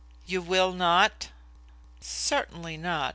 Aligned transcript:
"You 0.25 0.41
will 0.41 0.73
not?" 0.73 1.29
"Certainly 2.01 2.77
not. 2.77 3.09